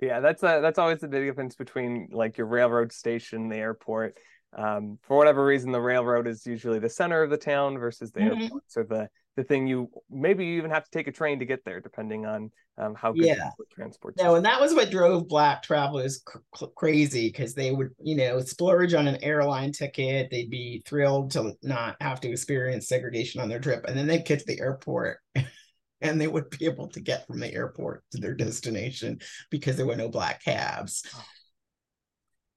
[0.00, 4.18] yeah, that's a, that's always the big difference between like your railroad station, the airport,
[4.54, 8.20] um, for whatever reason, the railroad is usually the center of the town versus the
[8.20, 8.42] mm-hmm.
[8.42, 11.46] airports or the the thing you maybe you even have to take a train to
[11.46, 13.50] get there, depending on um, how good yeah.
[13.72, 14.14] transport.
[14.18, 18.40] No, and that was what drove black travelers cr- crazy because they would, you know,
[18.40, 20.30] splurge on an airline ticket.
[20.30, 24.26] They'd be thrilled to not have to experience segregation on their trip, and then they'd
[24.26, 25.18] get to the airport.
[26.02, 29.86] and they would be able to get from the airport to their destination because there
[29.86, 31.06] were no black cabs.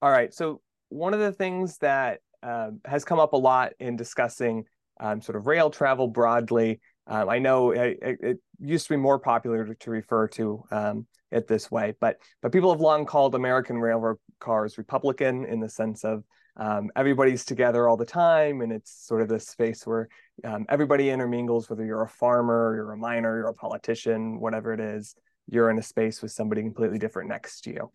[0.01, 0.33] All right.
[0.33, 4.65] So one of the things that uh, has come up a lot in discussing
[4.99, 6.79] um, sort of rail travel broadly.
[7.07, 11.07] Um, I know it, it, used to be more popular to, to refer to um,
[11.31, 15.69] it this way, but but people have long called American railroad cars Republican in the
[15.69, 16.23] sense of
[16.57, 20.07] um, everybody's together all the time, and it's sort of this space where
[20.45, 21.69] um, everybody intermingles.
[21.69, 25.15] Whether you're a farmer, you're a miner, you're a politician, whatever it is,
[25.49, 27.91] you're in a space with somebody completely different next to you.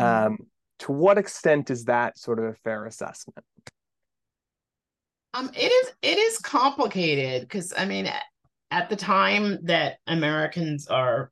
[0.00, 0.42] Mm-hmm.
[0.82, 3.44] To what extent is that sort of a fair assessment?
[5.32, 8.10] Um, it is it is complicated because I mean,
[8.72, 11.30] at the time that Americans are,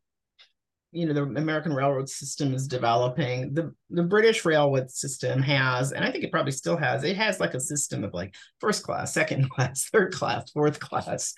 [0.93, 6.05] you know, the American railroad system is developing, the the British railroad system has, and
[6.05, 9.13] I think it probably still has, it has like a system of like first class,
[9.13, 11.35] second class, third class, fourth class.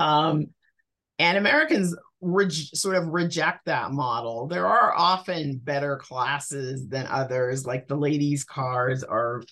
[0.00, 0.48] Um,
[1.18, 4.46] and Americans re- sort of reject that model.
[4.46, 9.42] There are often better classes than others, like the ladies' cars are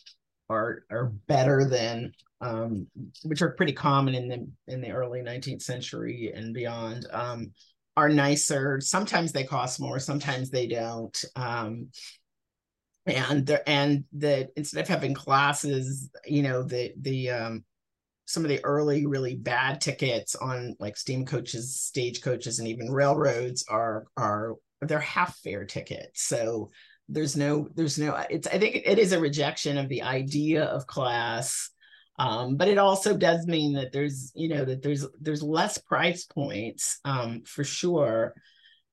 [0.48, 2.88] are are better than um,
[3.22, 7.06] which are pretty common in the in the early 19th century and beyond.
[7.12, 7.52] Um,
[7.96, 8.80] are nicer.
[8.80, 9.98] Sometimes they cost more.
[9.98, 11.24] Sometimes they don't.
[11.36, 11.88] Um,
[13.06, 17.64] and the and the instead of having classes, you know, the the um,
[18.32, 22.90] some of the early really bad tickets on like steam coaches, stage coaches, and even
[22.90, 26.22] railroads are are they're half fare tickets.
[26.22, 26.70] So
[27.08, 30.86] there's no there's no it's I think it is a rejection of the idea of
[30.86, 31.70] class.
[32.18, 36.24] Um, but it also does mean that there's you know that there's there's less price
[36.24, 38.34] points um, for sure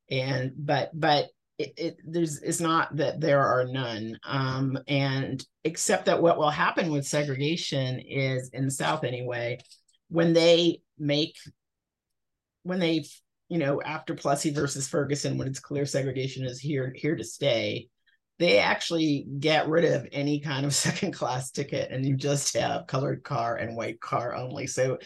[0.09, 6.05] and but but it, it, there's it's not that there are none um, and except
[6.05, 9.59] that what will happen with segregation is in the south anyway
[10.07, 11.35] when they make
[12.63, 13.03] when they
[13.49, 17.89] you know after plessy versus ferguson when it's clear segregation is here here to stay
[18.39, 22.87] they actually get rid of any kind of second class ticket and you just have
[22.87, 24.97] colored car and white car only so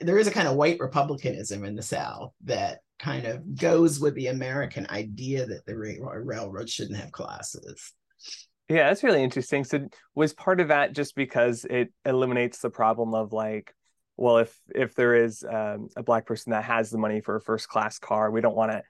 [0.00, 4.14] there is a kind of white republicanism in the south that kind of goes with
[4.14, 7.92] the American idea that the railroad shouldn't have classes.
[8.68, 9.64] Yeah, that's really interesting.
[9.64, 13.72] So was part of that just because it eliminates the problem of like,
[14.16, 17.40] well, if if there is um, a black person that has the money for a
[17.40, 18.82] first class car, we don't want to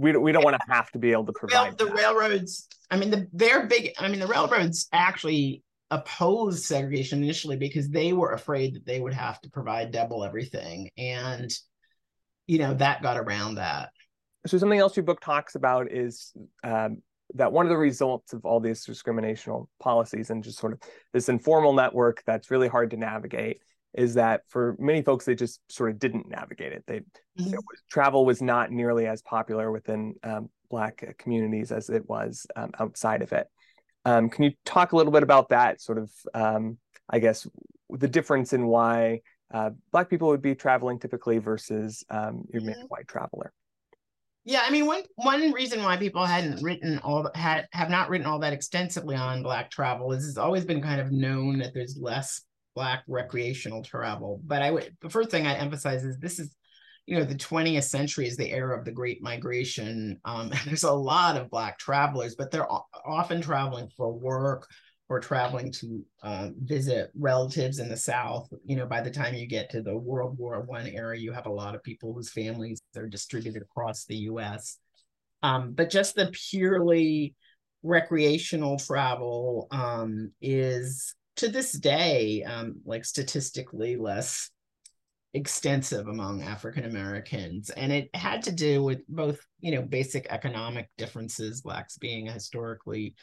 [0.00, 2.66] we don't we don't want to have to be able to provide the, the railroads.
[2.90, 3.92] I mean, the they're big.
[3.98, 9.12] I mean, the railroads actually opposed segregation initially because they were afraid that they would
[9.12, 11.50] have to provide double everything and
[12.46, 13.90] you know that got around that
[14.46, 16.32] so something else your book talks about is
[16.62, 17.02] um,
[17.34, 20.80] that one of the results of all these discriminational policies and just sort of
[21.12, 23.60] this informal network that's really hard to navigate
[23.94, 27.00] is that for many folks they just sort of didn't navigate it they
[27.38, 27.54] mm-hmm.
[27.90, 33.22] travel was not nearly as popular within um, black communities as it was um, outside
[33.22, 33.48] of it
[34.04, 37.46] um, can you talk a little bit about that sort of um, i guess
[37.90, 39.20] the difference in why
[39.52, 42.82] uh, black people would be traveling typically versus um, your mm-hmm.
[42.88, 43.52] white traveler.
[44.44, 48.26] Yeah, I mean one one reason why people hadn't written all had have not written
[48.26, 51.98] all that extensively on black travel is it's always been kind of known that there's
[52.00, 52.40] less
[52.80, 54.40] black recreational travel.
[54.42, 56.56] But I would the first thing I emphasize is this is
[57.04, 60.84] you know the 20th century is the era of the great migration um, and there's
[60.84, 62.70] a lot of black travelers but they're
[63.04, 64.66] often traveling for work
[65.10, 68.48] or traveling to um, visit relatives in the South.
[68.64, 71.46] You know, by the time you get to the World War One era, you have
[71.46, 74.78] a lot of people whose families are distributed across the U.S.
[75.42, 77.34] Um, but just the purely
[77.82, 84.50] recreational travel um, is to this day um, like statistically less
[85.32, 87.70] extensive among African Americans.
[87.70, 92.32] And it had to do with both, you know, basic economic differences, Blacks being a
[92.32, 93.14] historically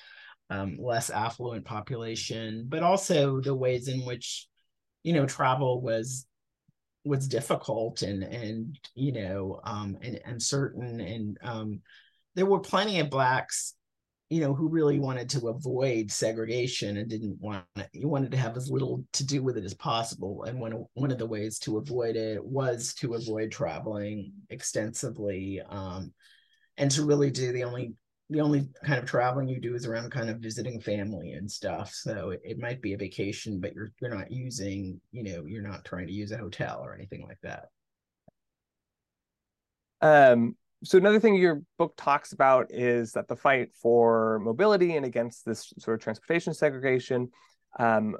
[0.49, 4.47] um, less affluent population, but also the ways in which,
[5.03, 6.25] you know, travel was
[7.05, 11.79] was difficult and and you know um and uncertain and um
[12.35, 13.75] there were plenty of blacks
[14.29, 17.89] you know, who really wanted to avoid segregation and didn't want it.
[17.93, 20.43] you wanted to have as little to do with it as possible.
[20.43, 26.13] And one one of the ways to avoid it was to avoid traveling extensively, um,
[26.77, 27.93] and to really do the only
[28.29, 31.93] the only kind of traveling you do is around kind of visiting family and stuff.
[31.93, 35.61] So it, it might be a vacation, but you're you're not using, you know, you're
[35.61, 37.69] not trying to use a hotel or anything like that.
[40.01, 45.05] Um, so another thing your book talks about is that the fight for mobility and
[45.05, 47.29] against this sort of transportation segregation
[47.79, 48.15] um,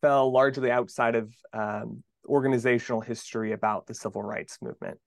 [0.00, 4.98] fell largely outside of um, organizational history about the civil rights movement.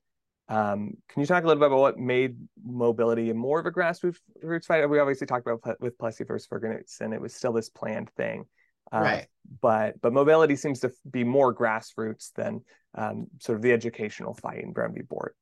[0.47, 4.65] Um, can you talk a little bit about what made mobility more of a grassroots
[4.65, 4.87] fight?
[4.87, 8.45] We obviously talked about with Plessy versus Ferguson, and it was still this planned thing.
[8.93, 9.27] Uh, right.
[9.61, 12.61] But but mobility seems to be more grassroots than
[12.93, 15.01] um, sort of the educational fight in Brown v.
[15.01, 15.33] Board.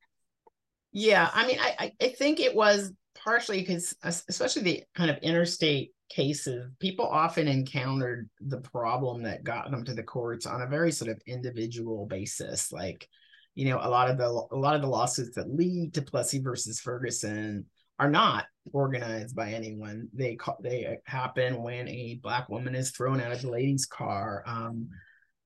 [0.93, 5.91] Yeah, I mean, I I think it was partially because especially the kind of interstate
[6.09, 10.91] cases, people often encountered the problem that got them to the courts on a very
[10.91, 12.71] sort of individual basis.
[12.71, 13.07] Like,
[13.55, 16.39] you know, a lot of the a lot of the lawsuits that lead to Plessy
[16.39, 17.65] versus Ferguson
[17.97, 20.09] are not organized by anyone.
[20.13, 24.89] They they happen when a black woman is thrown out of the lady's car, um,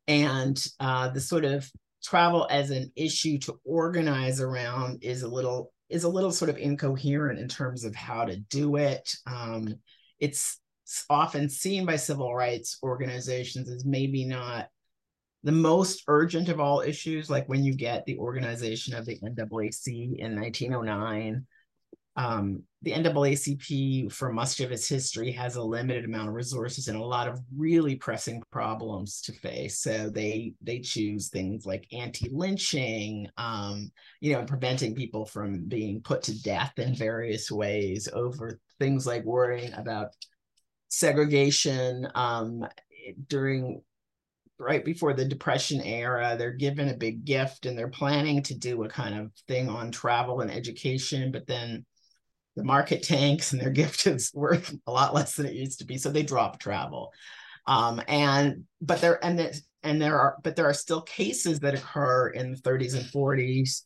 [0.10, 1.70] and uh, the sort of
[2.08, 6.58] travel as an issue to organize around is a little is a little sort of
[6.58, 9.10] incoherent in terms of how to do it.
[9.26, 9.76] Um,
[10.20, 10.60] it's
[11.10, 14.68] often seen by civil rights organizations as maybe not
[15.44, 20.18] the most urgent of all issues, like when you get the organization of the NAACP
[20.20, 21.46] in 1909
[22.18, 26.98] um, the NAACP, for much of its history, has a limited amount of resources and
[26.98, 29.80] a lot of really pressing problems to face.
[29.80, 36.24] So they they choose things like anti-lynching, um, you know, preventing people from being put
[36.24, 40.10] to death in various ways over things like worrying about
[40.90, 42.66] segregation um,
[43.28, 43.82] during
[44.60, 48.84] right before the depression era they're given a big gift and they're planning to do
[48.84, 51.86] a kind of thing on travel and education but then
[52.58, 55.86] the market tanks and their gift is worth a lot less than it used to
[55.86, 55.98] be.
[55.98, 57.14] So they drop travel.
[57.66, 61.76] Um, and but there and there, and there are but there are still cases that
[61.76, 63.84] occur in the 30s and 40s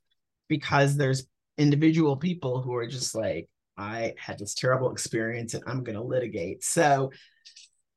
[0.48, 1.26] because there's
[1.58, 6.64] individual people who are just like, I had this terrible experience and I'm gonna litigate.
[6.64, 7.12] So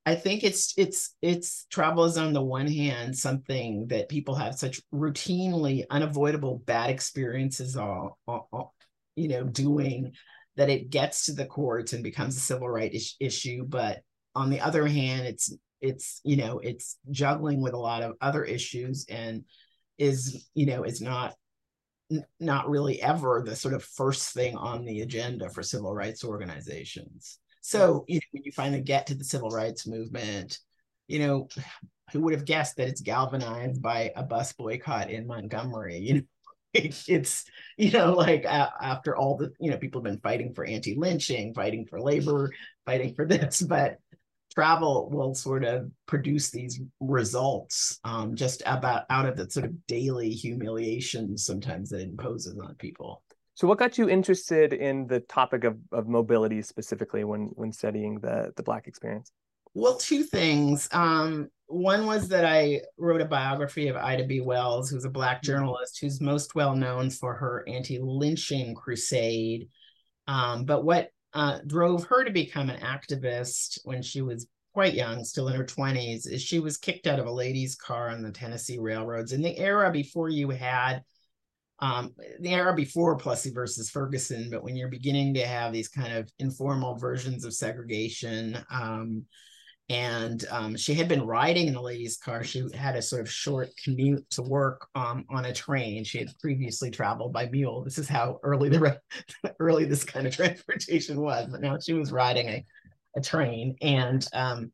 [0.07, 4.55] I think it's it's it's travel is on the one hand something that people have
[4.55, 8.75] such routinely unavoidable bad experiences all, all, all
[9.17, 10.13] you know doing
[10.57, 14.01] that it gets to the courts and becomes a civil rights issue but
[14.35, 18.45] on the other hand it's it's you know it's juggling with a lot of other
[18.45, 19.45] issues and
[19.99, 21.35] is you know is not
[22.40, 27.38] not really ever the sort of first thing on the agenda for civil rights organizations.
[27.62, 30.59] So you know, when you finally get to the civil rights movement
[31.07, 31.49] you know
[32.12, 36.23] who would have guessed that it's galvanized by a bus boycott in montgomery you know
[36.75, 37.45] it's
[37.77, 41.87] you know like after all the you know people have been fighting for anti-lynching fighting
[41.87, 42.53] for labor
[42.85, 43.99] fighting for this but
[44.55, 49.87] travel will sort of produce these results um, just about out of the sort of
[49.87, 53.23] daily humiliation sometimes that it imposes on people.
[53.55, 58.21] So what got you interested in the topic of, of mobility specifically when when studying
[58.21, 59.33] the the black experience
[59.75, 64.41] well two things um, one was that I wrote a biography of Ida B.
[64.41, 65.47] Wells, who's a Black mm-hmm.
[65.53, 69.68] journalist who's most well known for her anti lynching crusade.
[70.27, 75.25] Um, but what uh, drove her to become an activist when she was quite young,
[75.25, 78.33] still in her 20s, is she was kicked out of a ladies' car on the
[78.33, 81.03] Tennessee railroads in the era before you had.
[81.81, 86.14] Um, the era before Plessy versus Ferguson, but when you're beginning to have these kind
[86.14, 89.25] of informal versions of segregation, um,
[89.91, 92.43] and um, she had been riding in the ladies' car.
[92.43, 96.05] She had a sort of short commute to work um, on a train.
[96.05, 97.85] She had previously traveled by mule.
[97.85, 98.99] This is how early the
[99.61, 101.49] early this kind of transportation was.
[101.51, 102.64] But now she was riding a,
[103.16, 104.72] a train, and um,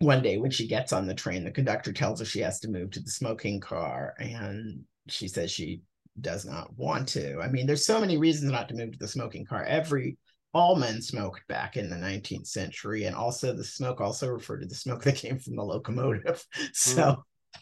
[0.00, 2.68] one day when she gets on the train, the conductor tells her she has to
[2.68, 5.80] move to the smoking car, and she says she
[6.20, 7.40] does not want to.
[7.40, 9.64] I mean, there's so many reasons not to move to the smoking car.
[9.64, 10.18] Every
[10.54, 14.66] all men smoked back in the 19th century, and also the smoke also referred to
[14.66, 16.44] the smoke that came from the locomotive.
[16.72, 17.60] So mm.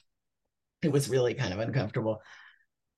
[0.82, 2.20] it was really kind of uncomfortable.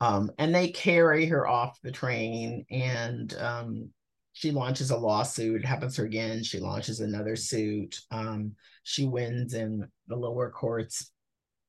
[0.00, 3.90] Um, and they carry her off the train, and um,
[4.32, 5.62] she launches a lawsuit.
[5.62, 6.42] It happens to her again.
[6.42, 8.00] She launches another suit.
[8.10, 11.12] Um, she wins in the lower courts,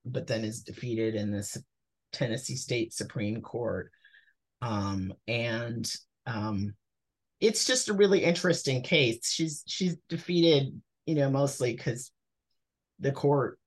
[0.03, 1.63] but then is defeated in the
[2.11, 3.91] Tennessee State Supreme Court.
[4.61, 5.89] Um, and
[6.25, 6.73] um,
[7.39, 9.31] it's just a really interesting case.
[9.31, 12.11] She's she's defeated, you know, mostly because
[12.99, 13.59] the court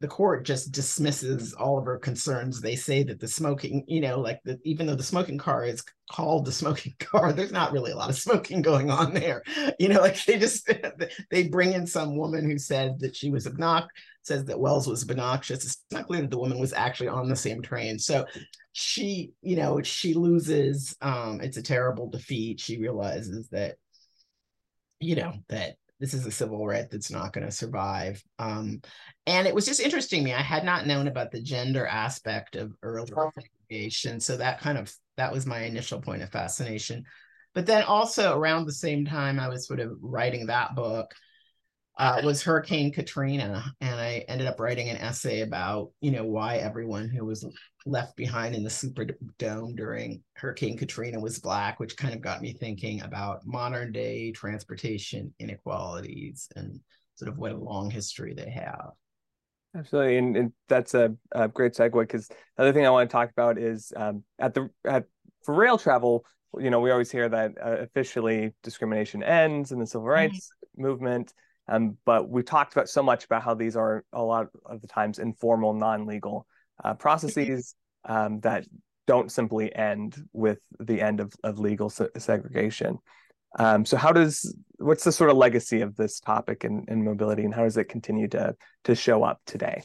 [0.00, 2.60] the court just dismisses all of her concerns.
[2.60, 5.82] They say that the smoking, you know, like the, even though the smoking car is
[6.10, 9.42] called the smoking car, there's not really a lot of smoking going on there.
[9.78, 10.70] You know, like they just
[11.30, 13.90] they bring in some woman who said that she was obnoxious,
[14.28, 15.64] says that Wells was obnoxious.
[15.64, 17.98] It's not clear that the woman was actually on the same train.
[17.98, 18.26] So
[18.72, 20.96] she, you know, she loses.
[21.00, 22.60] Um, it's a terrible defeat.
[22.60, 23.76] She realizes that,
[25.00, 28.22] you know, that this is a civil right that's not going to survive.
[28.38, 28.80] Um,
[29.26, 30.32] and it was just interesting me.
[30.32, 33.10] I had not known about the gender aspect of early
[33.68, 37.04] segregation, so that kind of that was my initial point of fascination.
[37.54, 41.12] But then also around the same time I was sort of writing that book,
[41.98, 46.58] uh, was Hurricane Katrina, and I ended up writing an essay about you know why
[46.58, 47.44] everyone who was
[47.86, 52.52] left behind in the Superdome during Hurricane Katrina was black, which kind of got me
[52.52, 56.78] thinking about modern day transportation inequalities and
[57.16, 58.90] sort of what a long history they have.
[59.76, 63.12] Absolutely, and, and that's a, a, great segue because the other thing I want to
[63.12, 65.04] talk about is um, at the at
[65.42, 66.24] for rail travel.
[66.58, 70.82] You know, we always hear that uh, officially discrimination ends in the civil rights mm-hmm.
[70.82, 71.34] movement.
[71.68, 74.86] Um, but we talked about so much about how these are a lot of the
[74.86, 76.46] times informal, non-legal
[76.82, 78.64] uh, processes um, that
[79.06, 82.98] don't simply end with the end of, of legal se- segregation.
[83.58, 87.44] Um, so how does what's the sort of legacy of this topic in, in mobility
[87.44, 88.54] and how does it continue to
[88.84, 89.82] to show up today?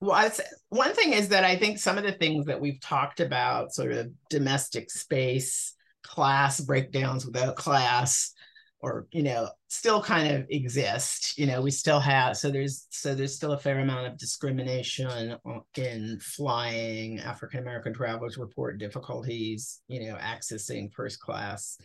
[0.00, 0.30] Well,
[0.68, 3.92] one thing is that I think some of the things that we've talked about, sort
[3.92, 8.32] of domestic space, class breakdowns without class,
[8.80, 13.14] or you know still kind of exist you know we still have so there's so
[13.14, 15.36] there's still a fair amount of discrimination
[15.76, 21.78] in flying african american travelers report difficulties you know accessing first class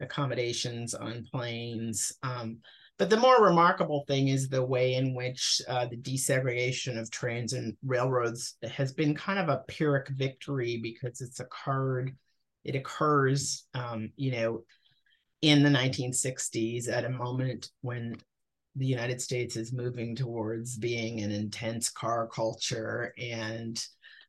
[0.00, 2.58] accommodations on planes um,
[2.98, 7.52] but the more remarkable thing is the way in which uh, the desegregation of trains
[7.52, 12.14] and railroads has been kind of a pyrrhic victory because it's occurred
[12.64, 14.62] it occurs um, you know
[15.42, 18.16] in the 1960s at a moment when
[18.74, 23.84] the United States is moving towards being an intense car culture and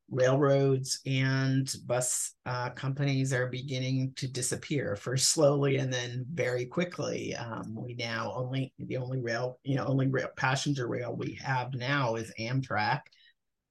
[0.10, 7.36] railroads and bus uh, companies are beginning to disappear first slowly and then very quickly.
[7.36, 11.74] Um, we now only the only rail you know only rail, passenger rail we have
[11.74, 13.02] now is amtrak.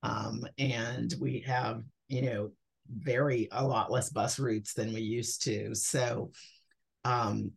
[0.02, 2.50] Um, and we have you know
[2.88, 5.74] very a lot less bus routes than we used to.
[5.74, 6.32] So
[7.06, 7.52] um,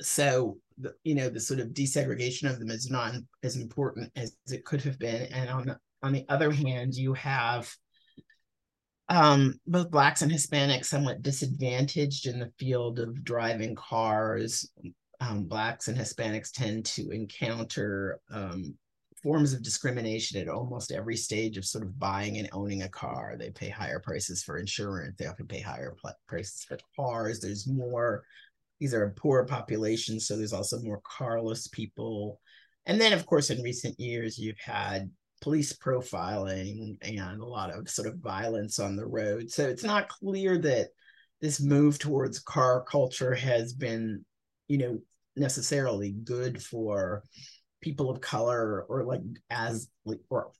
[0.00, 3.14] so the, you know the sort of desegregation of them is not
[3.44, 5.32] as important as it could have been.
[5.32, 7.72] And on the on the other hand, you have
[9.08, 14.68] um, both blacks and Hispanics somewhat disadvantaged in the field of driving cars.
[15.20, 18.74] Um, blacks and Hispanics tend to encounter um,
[19.24, 23.36] forms of discrimination at almost every stage of sort of buying and owning a car.
[23.38, 25.16] They pay higher prices for insurance.
[25.18, 25.96] They often pay higher
[26.28, 27.40] prices for cars.
[27.40, 28.22] There's more,
[28.78, 32.38] these are poor population, so there's also more carless people.
[32.84, 35.10] And then, of course, in recent years, you've had
[35.40, 39.50] police profiling and a lot of sort of violence on the road.
[39.50, 40.88] So it's not clear that
[41.40, 44.24] this move towards car culture has been,
[44.68, 44.98] you know,
[45.34, 47.24] necessarily good for
[47.84, 49.20] people of color or like
[49.50, 49.88] as
[50.30, 50.50] or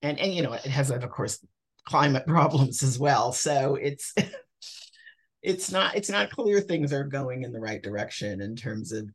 [0.00, 1.44] and and you know it has of course
[1.84, 3.32] climate problems as well.
[3.32, 4.14] So it's
[5.42, 9.10] it's not it's not clear things are going in the right direction in terms of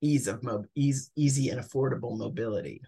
[0.00, 2.80] ease of mo ease easy and affordable mobility.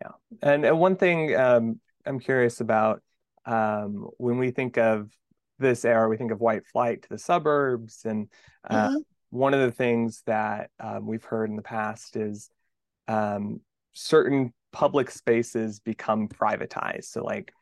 [0.00, 0.12] Yeah.
[0.42, 3.02] And, and one thing um, i'm curious about
[3.46, 5.10] um, when we think of
[5.58, 8.28] this era we think of white flight to the suburbs and
[8.68, 8.96] uh, mm-hmm.
[9.30, 12.50] one of the things that um, we've heard in the past is
[13.08, 13.60] um,
[13.94, 17.04] certain public spaces become privatized.
[17.06, 17.52] So like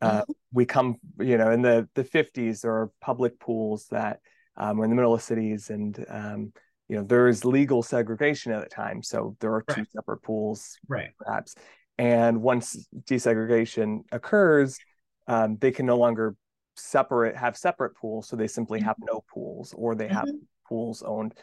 [0.00, 0.32] uh, mm-hmm.
[0.52, 4.20] we come, you know, in the the 50s, there are public pools that
[4.56, 6.52] um, were in the middle of cities and um,
[6.88, 9.88] you know there is legal segregation at the time so there are two Right.
[9.92, 11.10] separate pools Right.
[11.18, 11.54] perhaps
[11.98, 14.78] and once desegregation occurs
[15.26, 16.36] um, they can no longer
[16.76, 19.06] separate have separate pools so they simply have Mm-hmm.
[19.14, 20.40] no pools or they have Mhm.
[20.68, 21.34] pools owned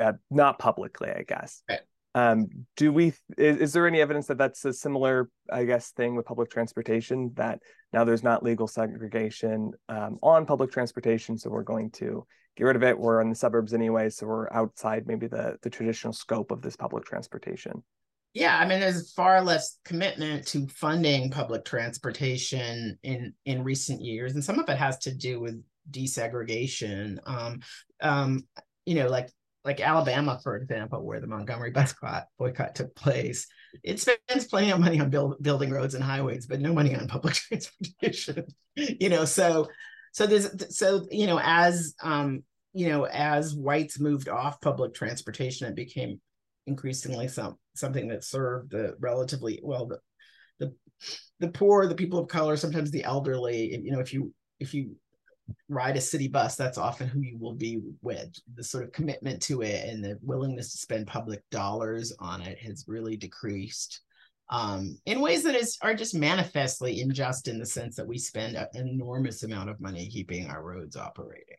[0.00, 1.80] uh, not publicly i guess Right.
[2.16, 6.16] Um, do we is, is there any evidence that that's a similar i guess thing
[6.16, 7.60] with public transportation that
[7.92, 12.74] now there's not legal segregation um, on public transportation so we're going to get rid
[12.74, 16.50] of it we're in the suburbs anyway so we're outside maybe the the traditional scope
[16.50, 17.84] of this public transportation
[18.34, 24.34] Yeah, I mean, there's far less commitment to funding public transportation in in recent years,
[24.34, 27.18] and some of it has to do with desegregation.
[27.24, 27.60] Um,
[28.02, 28.46] um,
[28.84, 29.30] you know, like
[29.66, 31.92] like Alabama, for example, where the Montgomery bus
[32.38, 33.48] boycott, took place,
[33.82, 37.08] it spends plenty of money on build, building roads and highways, but no money on
[37.08, 38.46] public transportation.
[38.76, 39.68] you know, so
[40.12, 42.42] so there's so you know as um
[42.72, 46.20] you know as whites moved off public transportation, it became
[46.66, 49.98] increasingly some something that served the relatively well the
[50.60, 50.74] the
[51.40, 53.78] the poor, the people of color, sometimes the elderly.
[53.82, 54.96] You know, if you if you
[55.68, 58.34] ride a city bus, that's often who you will be with.
[58.54, 62.58] The sort of commitment to it and the willingness to spend public dollars on it
[62.58, 64.00] has really decreased
[64.48, 68.56] um, in ways that is are just manifestly unjust in the sense that we spend
[68.56, 71.56] an enormous amount of money keeping our roads operating.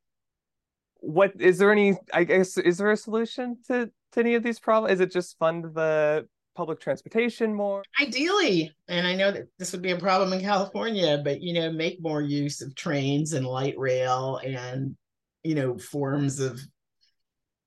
[0.99, 4.59] what is there any i guess is there a solution to to any of these
[4.59, 6.25] problems is it just fund the
[6.58, 11.22] public transportation more ideally and i know that this would be a problem in california
[11.24, 14.97] but you know make more use of trains and light rail and
[15.43, 16.60] you know forms of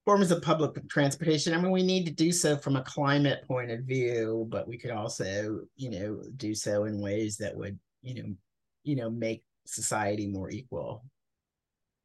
[0.05, 3.71] forms of public transportation i mean we need to do so from a climate point
[3.71, 8.21] of view but we could also you know do so in ways that would you
[8.21, 8.35] know
[8.83, 11.05] you know make society more equal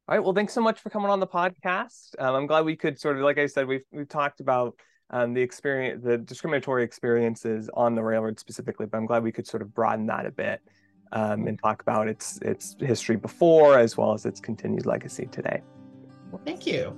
[0.08, 0.22] All right.
[0.22, 2.14] Well, thanks so much for coming on the podcast.
[2.20, 4.78] Um, I'm glad we could sort of, like I said, we've we've talked about
[5.10, 9.46] um, the experience, the discriminatory experiences on the railroad specifically, but I'm glad we could
[9.46, 10.60] sort of broaden that a bit
[11.12, 15.62] um, and talk about its its history before as well as its continued legacy today.
[16.30, 16.96] well thank you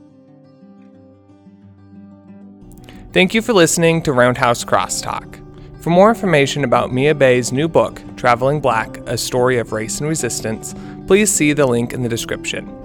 [3.10, 5.42] Thank you for listening to Roundhouse Crosstalk.
[5.82, 10.08] For more information about Mia Bay's new book, Traveling Black: A Story of Race and
[10.08, 10.74] Resistance,
[11.06, 12.77] please see the link in the description.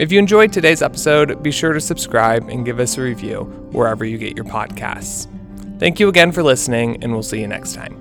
[0.00, 3.40] If you enjoyed today's episode, be sure to subscribe and give us a review
[3.72, 5.28] wherever you get your podcasts.
[5.78, 7.99] Thank you again for listening, and we'll see you next time.